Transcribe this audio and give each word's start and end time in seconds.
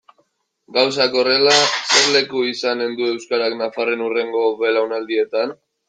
Gauzak 0.77 1.17
horrela, 1.23 1.53
zer 1.97 2.09
leku 2.17 2.43
izanen 2.53 2.99
du 3.01 3.09
euskarak 3.13 3.57
nafarren 3.63 4.05
hurrengo 4.07 4.45
belaunaldietan? 4.65 5.61